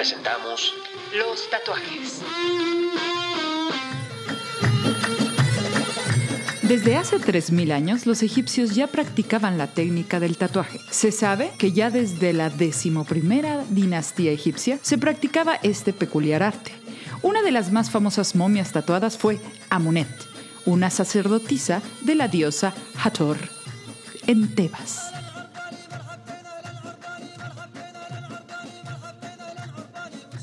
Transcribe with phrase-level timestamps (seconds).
[0.00, 0.72] presentamos
[1.14, 2.22] Los tatuajes.
[6.62, 10.80] Desde hace 3.000 años, los egipcios ya practicaban la técnica del tatuaje.
[10.88, 16.72] Se sabe que ya desde la decimoprimera dinastía egipcia se practicaba este peculiar arte.
[17.20, 19.38] Una de las más famosas momias tatuadas fue
[19.68, 20.08] Amunet,
[20.64, 22.72] una sacerdotisa de la diosa
[23.04, 23.36] Hathor,
[24.26, 25.19] en Tebas.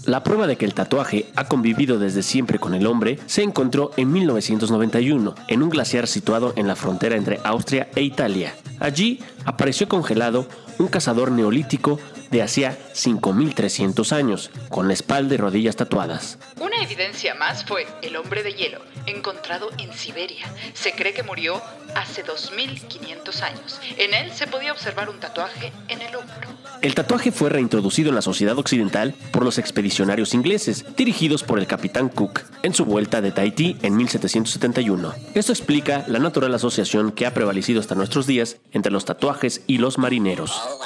[0.08, 3.92] La prueba de que el tatuaje ha convivido desde siempre con el hombre se encontró
[3.98, 8.56] en 1991 en un glaciar situado en la frontera entre Austria e Italia.
[8.80, 10.48] Allí apareció congelado
[10.80, 12.00] un cazador neolítico
[12.32, 16.38] de hacía 5.300 años, con la espalda y rodillas tatuadas.
[16.60, 20.46] Una evidencia más fue el hombre de hielo, encontrado en Siberia.
[20.74, 21.62] Se cree que murió
[21.96, 23.80] hace 2.500 años.
[23.98, 26.48] En él se podía observar un tatuaje en el hombro.
[26.82, 31.68] El tatuaje fue reintroducido en la sociedad occidental por los expedicionarios ingleses, dirigidos por el
[31.68, 35.14] capitán Cook, en su vuelta de Tahití en 1771.
[35.34, 39.80] Esto explica la natural asociación que ha prevalecido hasta nuestros días entre los tatuajes y
[39.80, 40.52] los marineros.
[40.52, 40.80] Oh,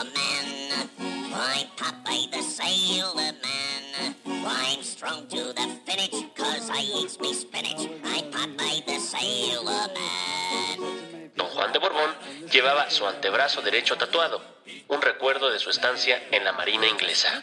[0.00, 1.34] I'm Popeye the Sailor Man.
[1.44, 4.14] I'm Popeye the Sailor Man.
[4.46, 7.86] I'm strong to the finish, cause I eats me spinach.
[8.02, 11.19] I'm Popeye the Sailor Man.
[11.40, 12.10] Don Juan de Borbón
[12.52, 14.42] llevaba su antebrazo derecho tatuado,
[14.88, 17.42] un recuerdo de su estancia en la Marina inglesa.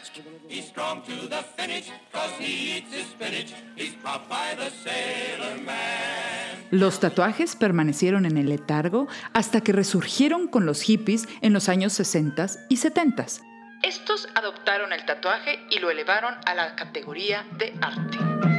[6.70, 11.92] Los tatuajes permanecieron en el letargo hasta que resurgieron con los hippies en los años
[11.94, 13.26] 60 y 70.
[13.82, 18.57] Estos adoptaron el tatuaje y lo elevaron a la categoría de arte.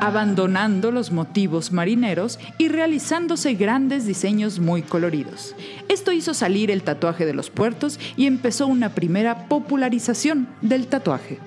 [0.00, 5.54] Abandonando los motivos marineros y realizándose grandes diseños muy coloridos.
[5.88, 11.38] Esto hizo salir el tatuaje de los puertos y empezó una primera popularización del tatuaje.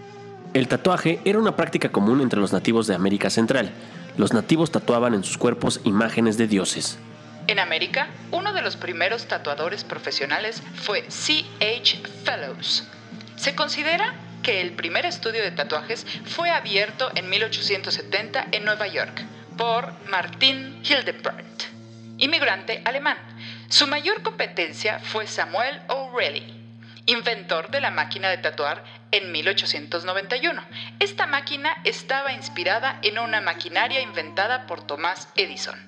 [0.53, 3.71] El tatuaje era una práctica común entre los nativos de América Central.
[4.17, 6.97] Los nativos tatuaban en sus cuerpos imágenes de dioses.
[7.47, 12.01] En América, uno de los primeros tatuadores profesionales fue C.H.
[12.23, 12.87] Fellows.
[13.35, 19.23] Se considera que el primer estudio de tatuajes fue abierto en 1870 en Nueva York
[19.57, 21.63] por Martin Hildebrandt,
[22.17, 23.17] inmigrante alemán.
[23.69, 26.61] Su mayor competencia fue Samuel O'Reilly,
[27.05, 30.63] inventor de la máquina de tatuar en 1891.
[30.99, 35.79] Esta máquina estaba inspirada en una maquinaria inventada por Thomas Edison.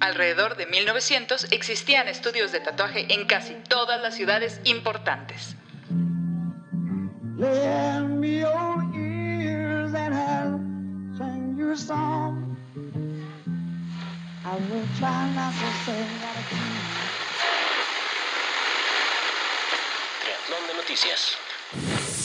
[0.00, 5.56] Alrededor de 1900 existían estudios de tatuaje en casi todas las ciudades importantes.
[7.38, 10.58] Lend me your ears and I'll
[11.16, 12.56] sing you a song.
[14.44, 16.78] I will try not to sing out of key.
[20.24, 22.17] Triatlón de noticias.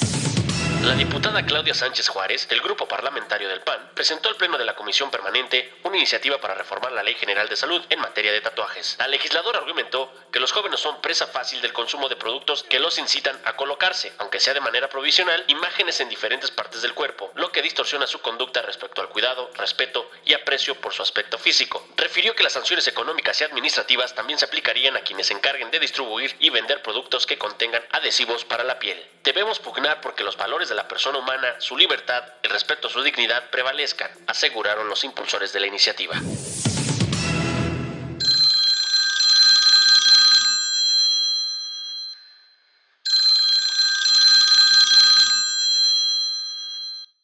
[0.84, 4.76] La diputada Claudia Sánchez Juárez, del Grupo Parlamentario del PAN, presentó al Pleno de la
[4.76, 8.98] Comisión Permanente una iniciativa para reformar la Ley General de Salud en materia de tatuajes.
[9.00, 12.98] La legisladora argumentó que los jóvenes son presa fácil del consumo de productos que los
[12.98, 17.50] incitan a colocarse, aunque sea de manera provisional, imágenes en diferentes partes del cuerpo, lo
[17.54, 21.88] que distorsiona su conducta respecto al cuidado, respeto y aprecio por su aspecto físico.
[21.96, 25.80] Refirió que las sanciones económicas y administrativas también se aplicarían a quienes se encarguen de
[25.80, 29.02] distribuir y vender productos que contengan adhesivos para la piel.
[29.24, 33.02] Debemos pugnar porque los valores de la persona humana, su libertad, el respeto a su
[33.02, 36.16] dignidad prevalezcan, aseguraron los impulsores de la iniciativa.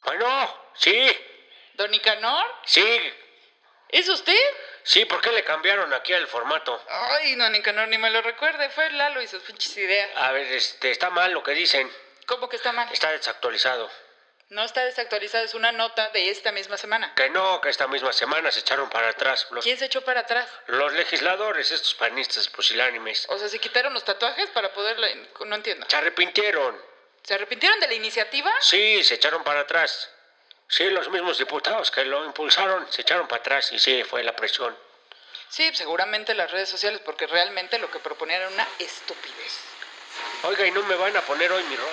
[0.03, 1.11] Bueno, sí,
[1.75, 2.83] Don Nicanor, sí,
[3.89, 4.35] ¿es usted?
[4.83, 6.83] sí, ¿por qué le cambiaron aquí el formato?
[6.89, 8.69] Ay, don Nicanor, ni me lo recuerde.
[8.69, 10.09] Fue Lalo y sus pinches ideas.
[10.15, 11.89] A ver, este, está mal lo que dicen,
[12.29, 12.87] ¿Cómo que está mal?
[12.93, 13.89] está desactualizado.
[14.49, 17.13] No está desactualizada, es una nota de esta misma semana.
[17.15, 20.21] Que no, que esta misma semana se echaron para atrás los, ¿Quién se echó para
[20.21, 20.47] atrás?
[20.67, 23.25] los legisladores, estos panistas pusilánimes.
[23.29, 25.07] O sea, se quitaron los tatuajes para poderla...
[25.45, 25.87] No entiendo.
[25.89, 26.79] Se arrepintieron.
[27.23, 28.51] ¿Se arrepintieron de la iniciativa?
[28.61, 30.11] Sí, se echaron para atrás.
[30.67, 34.35] Sí, los mismos diputados que lo impulsaron se echaron para atrás y sí, fue la
[34.35, 34.77] presión.
[35.49, 39.59] Sí, seguramente las redes sociales, porque realmente lo que proponían era una estupidez.
[40.43, 41.87] Oiga, ¿y no me van a poner hoy mi rol?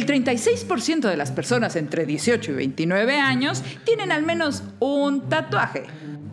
[0.00, 5.82] El 36% de las personas entre 18 y 29 años tienen al menos un tatuaje.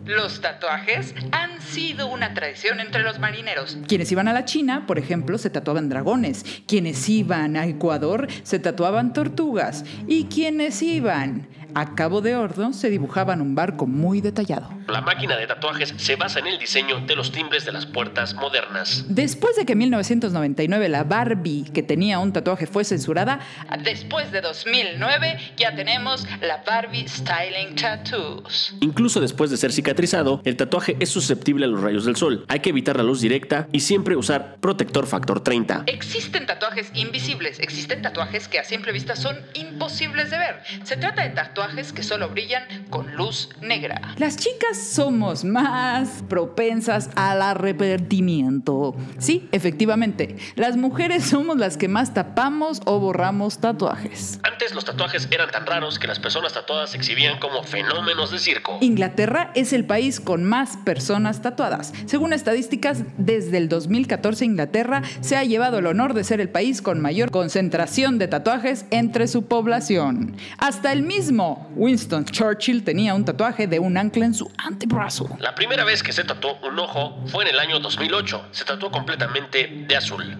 [0.06, 3.76] Los tatuajes han sido una tradición entre los marineros.
[3.86, 6.46] Quienes iban a la China, por ejemplo, se tatuaban dragones.
[6.66, 9.84] Quienes iban a Ecuador se tatuaban tortugas.
[10.06, 14.70] Y quienes iban a Cabo de Horno se dibujaban un barco muy detallado.
[14.88, 18.34] La máquina de tatuajes se basa en el diseño de los timbres de las puertas
[18.34, 19.04] modernas.
[19.08, 23.40] Después de que en 1999 la Barbie que tenía un tatuaje fue censurada,
[23.84, 28.74] Después de 2009 ya tenemos la Barbie Styling Tattoos.
[28.80, 32.44] Incluso después de ser cicatrizado, el tatuaje es susceptible a los rayos del sol.
[32.48, 35.84] Hay que evitar la luz directa y siempre usar protector factor 30.
[35.86, 40.62] Existen tatuajes invisibles, existen tatuajes que a simple vista son imposibles de ver.
[40.84, 41.57] Se trata de tatuajes
[41.94, 44.14] que solo brillan con luz negra.
[44.16, 48.94] las chicas somos más propensas al arrepentimiento.
[49.18, 54.38] Sí, efectivamente, las mujeres somos las que más tapamos o borramos tatuajes.
[54.44, 58.38] Antes los tatuajes eran tan raros que las personas tatuadas se exhibían como fenómenos de
[58.38, 58.78] circo.
[58.80, 61.92] Inglaterra es el país con más personas tatuadas.
[62.06, 66.82] Según estadísticas, desde el 2014 Inglaterra se ha llevado el honor de ser el país
[66.82, 70.36] con mayor concentración de tatuajes entre su población.
[70.58, 75.28] Hasta el mismo Winston Churchill tenía un tatuaje de un ancla en su antebrazo.
[75.40, 78.48] La primera vez que se tatuó un ojo fue en el año 2008.
[78.50, 80.36] Se tatuó completamente de azul.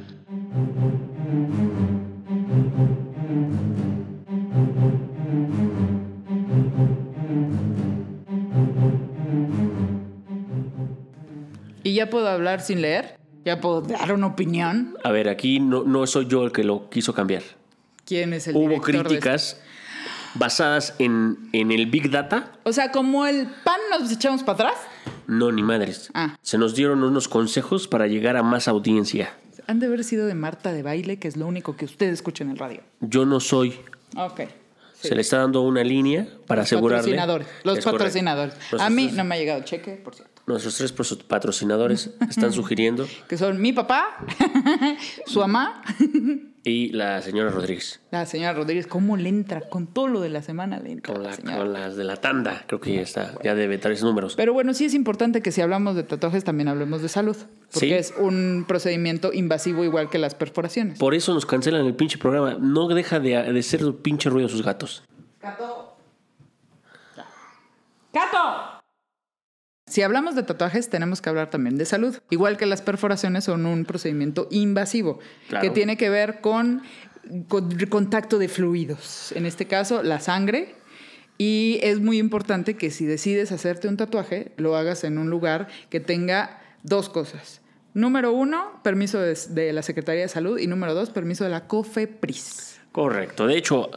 [11.82, 13.19] ¿Y ya puedo hablar sin leer?
[13.44, 14.96] ¿Ya puedo dar una opinión?
[15.05, 17.43] A ver, aquí no, no soy yo el que lo quiso cambiar.
[18.05, 19.60] ¿Quién es el Hubo director de críticas
[20.38, 22.52] basadas en, en el Big Data.
[22.64, 24.75] O sea, como el pan nos echamos para atrás.
[25.26, 26.11] No, ni madres.
[26.14, 26.37] Ah.
[26.43, 29.35] Se nos dieron unos consejos para llegar a más audiencia.
[29.67, 32.43] Han de haber sido de Marta de baile, que es lo único que usted escucha
[32.44, 32.81] en el radio.
[33.00, 33.79] Yo no soy.
[34.17, 34.40] Ok.
[35.00, 35.08] sí.
[35.08, 37.02] Se le está dando una línea para asegurarle.
[37.17, 37.46] Patrocinadores.
[37.64, 37.93] Los correcto.
[37.93, 38.55] patrocinadores.
[38.79, 40.41] A mí tres- no me ha llegado cheque, por cierto.
[40.46, 40.93] Nuestros tres
[41.29, 44.17] patrocinadores están sugiriendo Que son mi papá,
[45.26, 45.82] su mamá,
[46.69, 48.00] y la señora Rodríguez.
[48.11, 48.87] la señora Rodríguez.
[48.87, 49.61] ¿Cómo le entra?
[49.62, 51.15] Con todo lo de la semana le entra.
[51.15, 51.56] Con, la la- señora.
[51.59, 52.65] con las de la tanda.
[52.67, 53.35] Creo que ya está.
[53.43, 54.35] Ya debe tres números.
[54.37, 57.37] Pero bueno, sí es importante que si hablamos de tatuajes también hablemos de salud.
[57.73, 57.93] Porque Sí.
[57.94, 60.99] es un procedimiento invasivo igual que las perforaciones.
[60.99, 62.56] Por eso nos cancelan el pinche programa.
[62.61, 65.03] No deja de, de ser pinche ruido sus gatos.
[65.41, 65.97] ¡Cato!
[68.12, 68.78] ¡Cato!
[69.88, 72.17] Si hablamos de tatuajes, tenemos que hablar también de salud.
[72.31, 75.19] Igual que las perforaciones son un procedimiento invasivo
[75.49, 75.62] Claro.
[75.62, 76.82] que tiene que ver con,
[77.49, 79.32] con contacto de fluidos.
[79.32, 80.75] En este caso, la sangre.
[81.38, 85.69] Y es muy importante que si decides hacerte un tatuaje, lo hagas en un lugar
[85.88, 87.61] que tenga dos cosas.
[87.94, 90.58] Número uno, permiso de, de la Secretaría de Salud.
[90.58, 92.81] Y número dos, permiso de la COFEPRIS.
[92.93, 93.46] Correcto.
[93.46, 93.91] De hecho,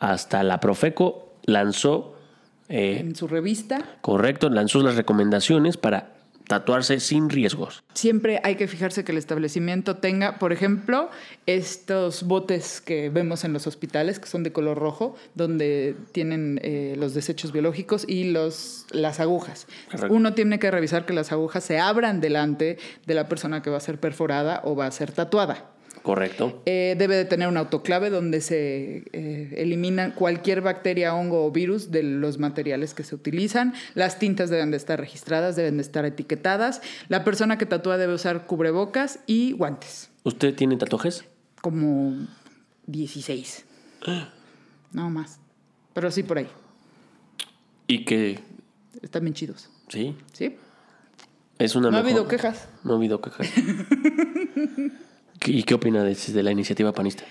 [0.00, 2.11] hasta la Profeco lanzó.
[2.72, 6.14] Eh, En su revista correcto, lanzó las recomendaciones para
[6.48, 7.82] tatuarse sin riesgos.
[7.94, 11.08] Siempre hay que fijarse que el establecimiento tenga, por ejemplo,
[11.46, 16.94] estos botes que vemos en los hospitales, que son de color rojo, donde tienen eh,
[16.98, 19.66] los desechos biológicos y los, las agujas.
[19.90, 20.14] Correcto.
[20.14, 23.78] Uno tiene que revisar que las agujas se abran delante de la persona que va
[23.78, 25.71] a ser perforada o va a ser tatuada.
[26.02, 26.60] Correcto.
[26.66, 31.90] Eh, debe de tener un autoclave donde se eh, eliminan cualquier bacteria, hongo o virus
[31.92, 33.72] de los materiales que se utilizan.
[33.94, 36.82] Las tintas deben de estar registradas, deben de estar etiquetadas.
[37.08, 41.24] La persona que tatúa debe usar cubrebocas y guantes, ¿Usted tiene tatuajes?
[41.60, 42.26] como
[42.86, 43.64] 16.
[44.92, 45.38] No más.
[45.94, 46.48] Pero sí por ahí.
[47.86, 48.40] Y que,
[49.00, 49.70] Están bien chidos.
[49.88, 50.56] sí, ¿Sí?
[51.58, 52.68] es una No ha habido quejas.
[52.84, 53.46] No ha habido quejas.
[55.42, 57.24] ¿Qué- ¿Y qué opina de, de la iniciativa panista?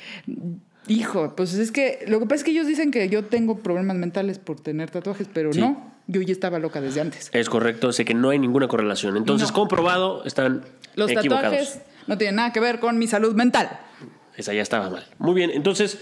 [0.87, 3.97] Hijo, pues es que lo que pasa es que ellos dicen que yo tengo problemas
[3.97, 5.59] mentales por tener tatuajes, pero Sí.
[5.61, 5.91] no.
[6.07, 7.29] Yo ya estaba loca desde antes.
[7.31, 9.15] Es correcto, sé que no hay ninguna correlación.
[9.15, 9.53] Entonces, No.
[9.53, 10.63] comprobado, están
[10.95, 11.51] Los equivocados.
[11.51, 13.79] tatuajes no tienen nada que ver con mi salud mental.
[14.35, 15.05] Esa ya estaba mal.
[15.19, 15.99] Muy bien, entonces,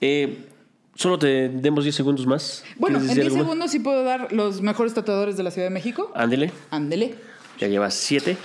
[0.00, 0.46] eh,
[0.94, 2.64] solo te demos 10 segundos más.
[2.78, 3.44] Bueno, en ¿Quieres 10 decir algo más?
[3.46, 6.10] segundos sí puedo dar los mejores tatuadores de la Ciudad de México.
[6.14, 7.16] Ándele, Ándele.
[7.58, 8.36] ya llevas 7,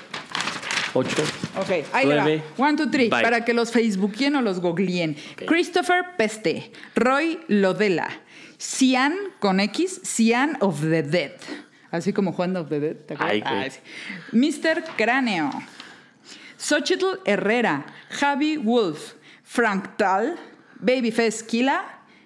[0.94, 1.24] 8.
[1.58, 2.44] Ok, ahí le Nueve.
[2.58, 2.68] va.
[2.68, 3.10] One, two, three.
[3.10, 3.22] Bye.
[3.22, 5.16] Para que los facebookien o los googleen.
[5.46, 8.10] Christopher Peste, Roy Lodela,
[8.58, 11.32] Cian con X, Cian of the Dead.
[11.92, 12.96] Así como Juan of the Dead.
[12.96, 13.34] ¿te acuerdas?
[13.34, 13.44] Ay.
[13.46, 13.80] Ah, sí.
[14.32, 14.84] Mr.
[14.98, 15.50] Cráneo,
[16.58, 20.36] Xochitl Herrera, Javi Wolf, Frank Tal,
[20.80, 21.84] Babyface Kila,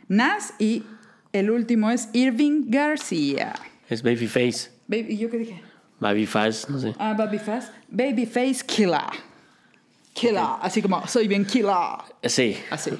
[0.08, 0.84] Nas y
[1.32, 3.54] el último es Irving García.
[3.90, 4.72] Es Babyface.
[4.88, 5.62] Baby, ¿Y yo qué dije?
[6.00, 6.94] Babyface, no sé.
[7.00, 7.70] Ah, Babyface.
[7.88, 9.02] Babyface Killer.
[10.14, 10.44] Killer.
[10.62, 12.00] Así como, soy bien killer.
[12.24, 12.64] Sí.
[12.70, 12.92] Así.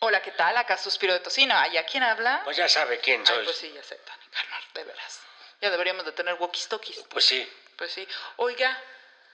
[0.00, 0.56] Hola, ¿qué tal?
[0.56, 1.54] Acá suspiro de tocino.
[1.72, 2.40] ¿Y a quién habla?
[2.44, 3.44] Pues ya sabe quién Ay, soy.
[3.44, 5.20] pues sí, ya sé, Tony Carnal, de veras.
[5.60, 7.04] Ya deberíamos de tener walkie-talkies.
[7.10, 7.46] Pues sí.
[7.76, 8.06] Pues sí.
[8.36, 8.76] Oiga,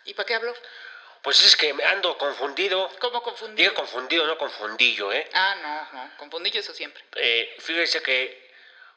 [0.07, 0.55] ¿y para qué hablo?
[1.23, 2.91] Pues es que me ando confundido.
[2.99, 3.63] ¿Cómo confundí?
[3.63, 5.29] Diga confundido, no confundillo, ¿eh?
[5.35, 7.03] Ah, no, no, confundí yo eso siempre.
[7.17, 8.44] Eh, Fíjese que,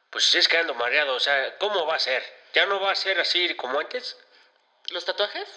[0.10, 1.14] pues es que ando mareado.
[1.16, 2.24] O sea, ¿cómo va a ser?
[2.54, 4.18] ¿Ya no va a ser así como antes?
[4.90, 5.48] ¿Los tatuajes?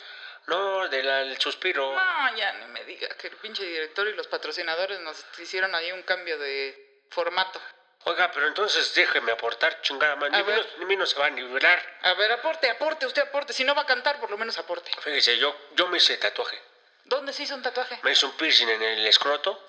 [0.47, 1.95] No, del suspiro.
[1.95, 5.93] No, ya ni me diga que el pinche director y los patrocinadores nos hicieron ahí
[5.93, 7.61] un cambio de formato.
[8.05, 10.15] Oiga, pero entonces déjeme aportar, chingada.
[10.15, 10.45] A Ni ver.
[10.47, 11.99] menos- ni menos se va a librar.
[12.03, 13.53] A ver, aporte, aporte, usted aporte.
[13.53, 14.91] Si no va a cantar, por lo menos aporte.
[15.03, 16.59] Fíjese, yo, yo me hice tatuaje.
[17.05, 17.99] ¿Dónde se hizo un tatuaje?
[18.03, 19.67] Me hice un piercing en el escroto.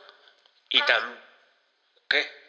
[0.69, 0.85] Y Ah.
[0.85, 1.19] tam...
[2.09, 2.40] ¿Qué?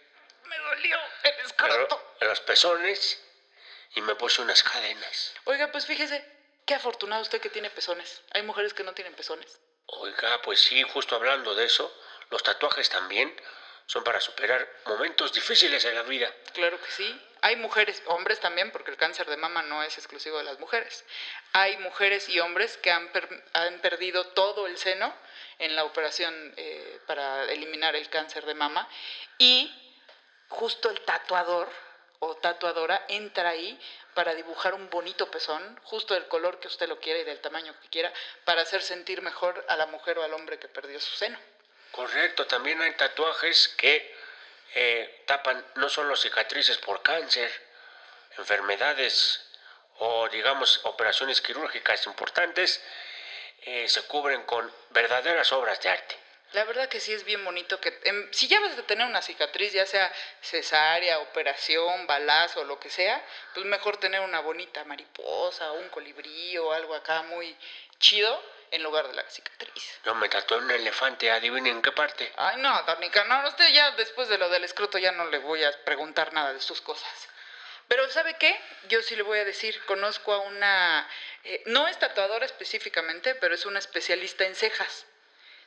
[0.53, 2.15] Me dolió el escroto.
[2.21, 3.19] los pezones.
[3.95, 5.35] Y me puse unas cadenas.
[5.45, 6.25] Oiga, pues fíjese,
[6.67, 8.23] qué afortunado usted que tiene pezones.
[8.33, 9.61] Hay mujeres que no tienen pezones.
[9.87, 11.95] Oiga, pues sí, justo hablando de eso,
[12.31, 13.35] los tatuajes también
[13.87, 16.33] son para superar momentos difíciles en la vida.
[16.55, 17.29] Claro que sí.
[17.43, 21.05] Hay mujeres, hombres también, porque el cáncer de mama no es exclusivo de las mujeres.
[21.53, 25.15] Hay mujeres y hombres que han, per- han perdido todo el seno
[25.59, 28.89] en la operación eh, para eliminar el cáncer de mama
[29.37, 29.71] y
[30.53, 31.69] justo el tatuador
[32.21, 33.79] o tatuadora entra ahí
[34.15, 37.75] para dibujar un bonito pezón, justo del color que usted lo quiera y del tamaño
[37.81, 38.13] que quiera,
[38.45, 41.39] para hacer sentir mejor a la mujer o al hombre que perdió su seno.
[41.91, 44.15] Correcto, también hay tatuajes que
[44.75, 47.51] eh, tapan no solo cicatrices por cáncer,
[48.39, 49.45] enfermedades
[49.99, 52.83] o digamos operaciones quirúrgicas importantes,
[53.63, 56.22] eh, se cubren con verdaderas obras de arte.
[56.53, 59.23] La verdad que sí es bien bonito que em, si ya vas a tener una
[59.23, 65.73] cicatriz, ya sea cesárea, operación, balazo, lo que sea, pues mejor tener una bonita mariposa,
[65.73, 67.57] un colibrí o algo acá muy
[67.99, 70.01] chido en lugar de la cicatriz.
[70.05, 72.31] Yo me tatué un elefante, adivinen en qué parte.
[72.37, 75.65] Ay, no, Donica, no, usted ya después de lo del escroto ya no le voy
[75.65, 77.29] a preguntar nada de sus cosas.
[77.89, 78.59] Pero ¿sabe qué?
[78.89, 81.09] Yo sí le voy a decir, conozco a una,
[81.45, 85.07] eh, no es tatuadora específicamente, pero es una especialista en cejas.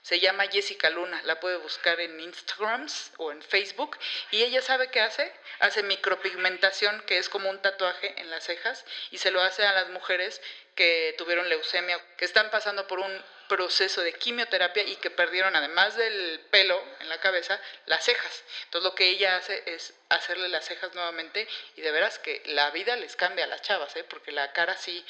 [0.05, 3.97] Se llama Jessica Luna, la puede buscar en Instagrams o en Facebook.
[4.29, 5.33] Y ella sabe qué hace.
[5.57, 9.73] Hace micropigmentación, que es como un tatuaje en las cejas, y se lo hace a
[9.73, 10.43] las mujeres
[10.75, 15.95] que tuvieron leucemia, que están pasando por un proceso de quimioterapia y que perdieron, además
[15.95, 18.43] del pelo en la cabeza, las cejas.
[18.65, 21.47] Entonces lo que ella hace es hacerle las cejas nuevamente
[21.77, 24.03] y de veras que la vida les cambia a las chavas, ¿eh?
[24.03, 25.03] porque la cara sí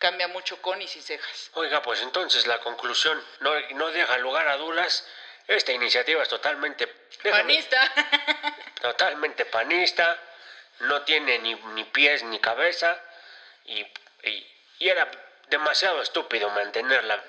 [0.00, 1.50] cambia mucho con y sin cejas.
[1.54, 5.06] Oiga, pues entonces la conclusión no, no deja lugar a dudas.
[5.46, 6.92] Esta iniciativa es totalmente...
[7.22, 7.92] déjame- Panista.
[8.80, 10.18] totalmente panista,
[10.80, 13.00] no tiene ni, ni pies ni cabeza
[13.66, 13.80] y,
[14.24, 14.46] y-
[14.78, 15.08] y era
[15.48, 17.22] demasiado estúpido mantenerla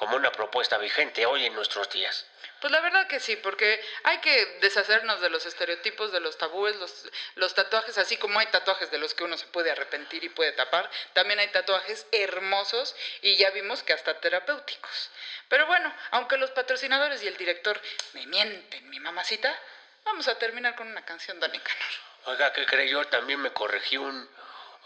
[0.00, 2.24] como una propuesta vigente hoy en nuestros días.
[2.62, 6.74] Pues la verdad que sí, porque hay que deshacernos de los estereotipos, de los tabúes,
[6.76, 10.30] los, los tatuajes, así como hay tatuajes de los que uno se puede arrepentir y
[10.30, 15.10] puede tapar, también hay tatuajes hermosos y ya vimos que hasta terapéuticos.
[15.50, 17.78] Pero bueno, aunque los patrocinadores y el director
[18.14, 19.54] me mienten, mi mamacita,
[20.06, 21.88] vamos a terminar con una canción de Nicanor.
[22.24, 23.04] Oiga, ¿qué cree yo?
[23.08, 24.30] También me corregí un...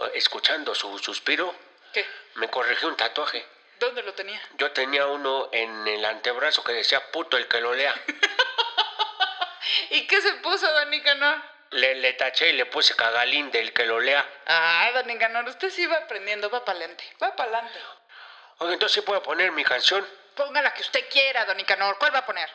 [0.00, 1.54] eh, Escuchando su suspiro,
[1.92, 2.04] ¿Qué?
[2.35, 3.47] me corregí un tatuaje.
[3.78, 4.40] ¿Dónde lo tenía?
[4.57, 7.95] Yo tenía uno en el antebrazo que decía puto el que lo lea.
[9.90, 11.43] ¿Y qué se puso, Don Nicanor?
[11.71, 14.25] Le, le taché y le puse cagalín del que lo lea.
[14.47, 17.78] Ah, Don Nicanor, usted sí va aprendiendo, va para adelante, va para adelante.
[18.59, 20.07] Oiga, entonces sí puedo poner mi canción.
[20.37, 21.99] Ponga la que usted quiera, Don Nicanor.
[21.99, 22.49] ¿Cuál va a poner?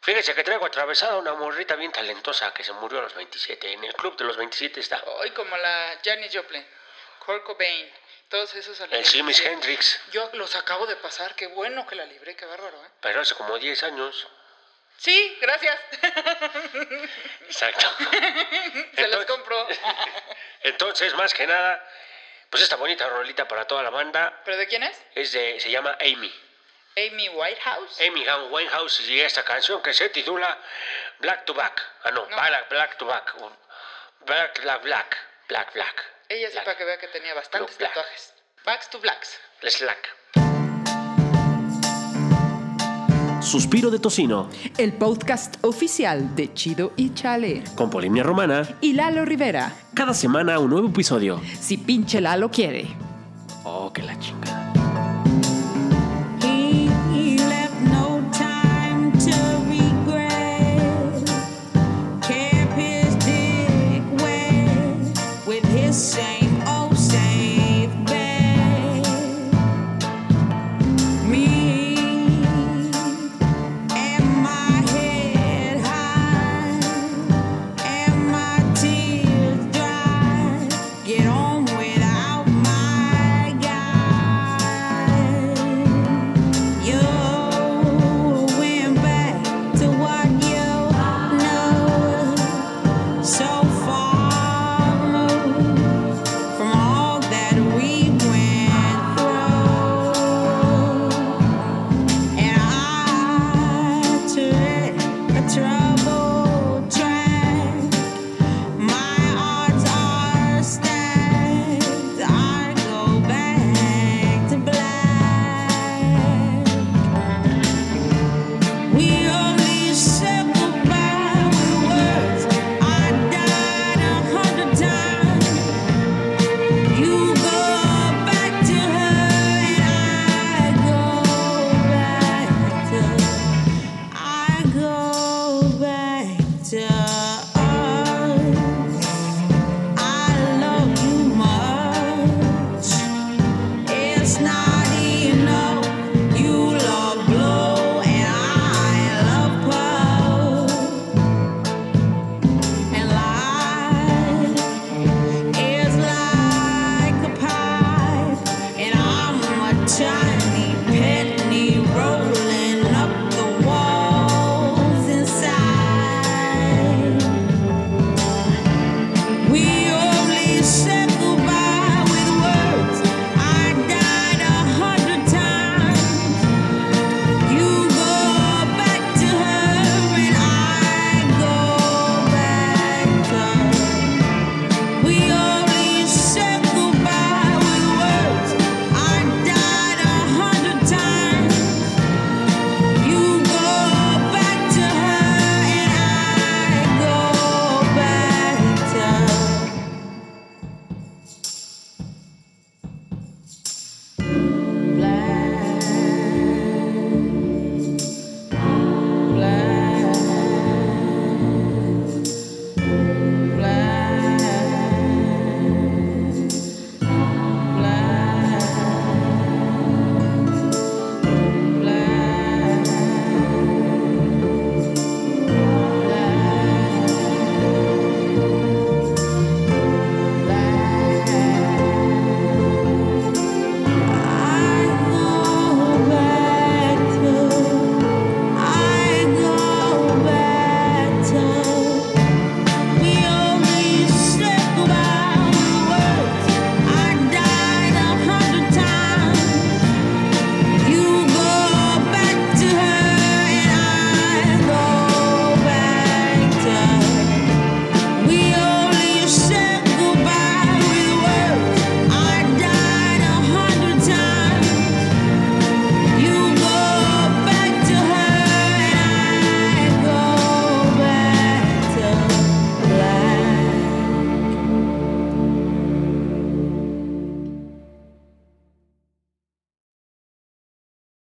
[0.00, 3.72] Fíjese que traigo atravesada una morrita bien talentosa que se murió a los 27.
[3.72, 5.00] En el club de los 27 está.
[5.04, 6.66] Hoy como la Janis Joplin,
[7.24, 7.88] Kurt Cobain,
[8.32, 8.80] todos esos.
[8.80, 9.52] El Jimis 27.
[9.52, 10.00] Hendrix.
[10.10, 12.88] Yo los acabo de pasar, qué bueno que la libré, qué bárbaro, ¿eh?
[13.02, 14.26] Pero hace como 10 años.
[14.96, 15.78] Sí, gracias.
[17.42, 17.86] Exacto.
[18.96, 19.68] Se los compro.
[20.62, 21.86] Entonces, más que nada,
[22.48, 24.98] pues esta bonita rolita para toda la banda ¿Pero de quién es?
[25.14, 26.32] es de, se llama Amy.
[26.96, 28.00] Amy Whitehouse.
[28.00, 30.58] Amy Gun Winehouse y esta canción que se titula
[31.18, 31.82] Black to Back.
[32.04, 32.36] Ah, no, No.
[32.36, 33.34] Black, Black to Back.
[34.20, 35.16] Black, Black, Black.
[35.48, 36.04] Black, Black.
[36.34, 36.64] Ella sí Black.
[36.64, 37.94] para que vea que tenía bastantes Blue Black.
[37.94, 38.34] tatuajes.
[38.64, 39.38] Backs to Blacks.
[39.62, 40.08] Les Black.
[43.42, 44.48] Suspiro de Tocino,
[44.78, 47.64] El podcast oficial de Chido y Chale.
[47.74, 51.40] con Polimia Romana, Y Lalo Rivera, cada semana un nuevo episodio.
[51.60, 52.86] si pinche Lalo quiere.
[53.64, 54.71] Oh, que la chingada.